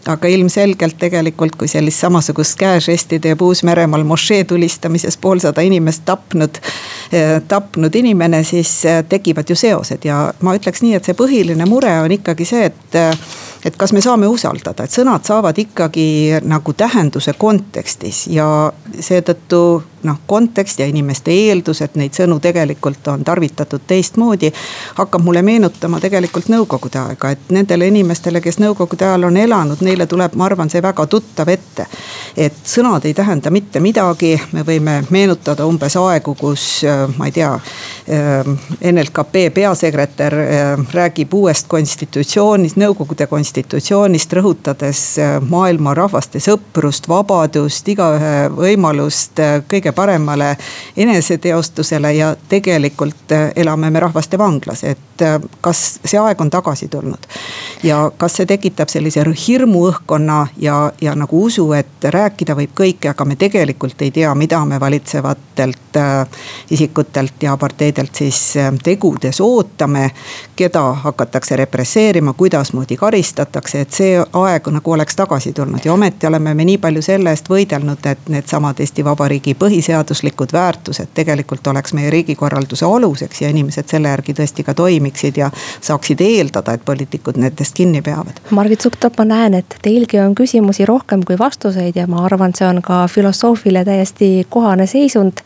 [0.09, 6.61] Aga ilmselgelt tegelikult, kui sellist samasugust käežesti teeb Uus-Meremaal mošee tulistamises poolsada inimest tapnud,
[7.49, 10.05] tapnud inimene, siis tekivad ju seosed.
[10.05, 13.01] Ja ma ütleks nii, et see põhiline mure on ikkagi see, et,
[13.65, 16.07] et kas me saame usaldada, et sõnad saavad ikkagi
[16.45, 18.27] nagu tähenduse kontekstis.
[18.33, 18.49] Ja
[19.01, 24.53] seetõttu noh, kontekst ja inimeste eeldus, et neid sõnu tegelikult on tarvitatud teistmoodi.
[24.95, 30.07] hakkab mulle meenutama tegelikult nõukogude aega, et nendele inimestele, kes nõukogude ajal on elanud, neile
[30.07, 31.87] tuleb, ma arvan, see väga tuttav ette.
[32.37, 36.85] et sõnad ei tähenda mitte midagi, me võime meenutada umbes aegu, kus
[37.17, 37.53] ma ei tea.
[38.93, 40.35] NLKP peasekretär
[40.93, 45.03] räägib uuest konstitutsioonist, nõukogude konstitutsioonist, rõhutades
[45.49, 49.41] maailma rahvaste sõprust, vabadust, igaühe võimalust
[49.71, 50.57] kõige paremale
[50.97, 56.89] eneseteostusele ja tegelikult äh, elame me rahvaste vanglas, et äh, kas see aeg on tagasi
[56.89, 57.27] tulnud.
[57.83, 63.25] ja kas see tekitab sellise hirmuõhkkonna ja, ja nagu usu, et rääkida võib kõike, aga
[63.25, 66.27] me tegelikult ei tea, mida me valitsevatelt äh,
[66.71, 70.11] isikutelt ja parteidelt siis tegudes ootame.
[70.57, 76.55] keda hakatakse represseerima, kuidasmoodi karistatakse, et see aeg nagu oleks tagasi tulnud ja ometi oleme
[76.55, 81.93] me nii palju selle eest võidelnud, et needsamad Eesti Vabariigi põhiseadused põhiseaduslikud väärtused tegelikult oleks
[81.93, 87.37] meie riigikorralduse aluseks ja inimesed selle järgi tõesti ka toimiksid ja saaksid eeldada, et poliitikud
[87.37, 88.41] nendest kinni peavad.
[88.51, 92.67] Margit Sutrop, ma näen, et teilgi on küsimusi rohkem kui vastuseid ja ma arvan, see
[92.69, 95.45] on ka filosoofile täiesti kohane seisund.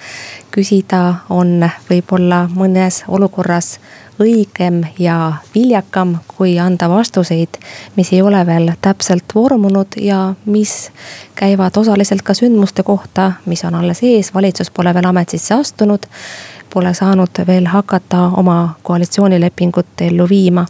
[0.54, 1.60] küsida on
[1.90, 3.78] võib-olla mõnes olukorras
[4.20, 7.58] õigem ja viljakam, kui anda vastuseid,
[7.96, 10.90] mis ei ole veel täpselt vormunud ja mis
[11.38, 16.06] käivad osaliselt ka sündmuste kohta, mis on alles ees, valitsus pole veel ametisse astunud.
[16.68, 20.66] Pole saanud veel hakata oma koalitsioonilepingut ellu viima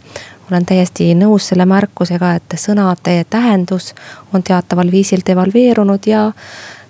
[0.51, 3.93] olen täiesti nõus selle märkusega, et sõnade tähendus
[4.33, 6.31] on teataval viisil devalveerunud ja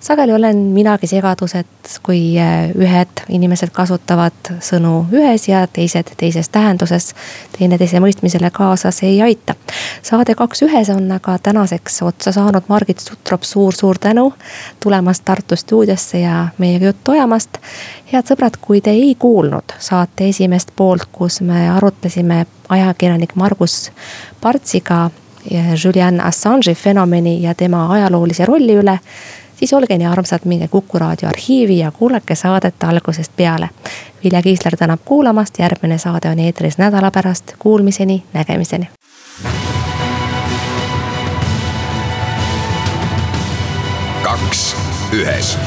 [0.00, 7.14] sageli olen minagi segaduses, kui eh, ühed inimesed kasutavad sõnu ühes ja teised teises tähenduses.
[7.58, 9.54] teineteise mõistmisele kaasa see ei aita.
[10.02, 12.62] saade Kaks ühes on aga tänaseks otsa saanud.
[12.68, 14.32] Margit Sutrop suur,, suur-suur tänu
[14.80, 17.58] tulemast Tartu stuudiosse ja meiega juttu ajamast.
[18.12, 23.92] head sõbrad, kui te ei kuulnud saate esimest poolt, kus me arutlesime ajakirjanik Margus
[24.40, 25.10] Partsiga
[25.84, 28.98] Julian Assange'i fenomeni ja tema ajaloolise rolli üle
[29.60, 33.68] siis olge nii armsad, minge Kuku raadio arhiivi ja kuulake saadet algusest peale.
[34.24, 38.88] Vilja Kiisler tänab kuulamast, järgmine saade on eetris nädala pärast, kuulmiseni, nägemiseni.
[44.22, 44.76] kaks
[45.12, 45.58] ühes